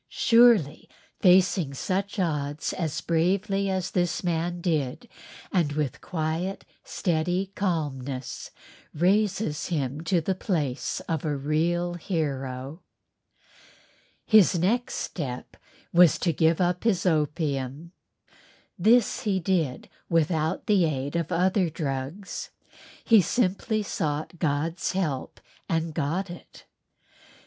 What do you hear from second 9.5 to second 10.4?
him to the